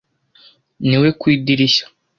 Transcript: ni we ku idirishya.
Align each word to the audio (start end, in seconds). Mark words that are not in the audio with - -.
ni 0.87 0.97
we 1.01 1.09
ku 1.19 1.25
idirishya. 1.35 1.85